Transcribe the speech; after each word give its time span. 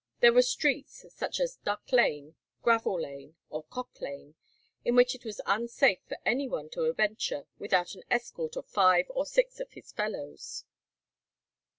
There 0.19 0.33
were 0.33 0.41
streets, 0.41 1.05
such 1.13 1.39
as 1.39 1.57
Duck 1.57 1.91
Lane, 1.91 2.33
Gravel 2.63 3.01
Lane, 3.01 3.35
or 3.51 3.65
Cock 3.65 4.01
Lane, 4.01 4.33
in 4.83 4.95
which 4.95 5.13
it 5.13 5.23
was 5.23 5.39
unsafe 5.45 5.99
for 6.07 6.17
any 6.25 6.47
one 6.47 6.71
to 6.71 6.91
venture 6.91 7.45
without 7.59 7.93
an 7.93 8.01
escort 8.09 8.55
of 8.55 8.65
five 8.65 9.05
or 9.11 9.27
six 9.27 9.59
of 9.59 9.73
his 9.73 9.91
fellows. 9.91 10.65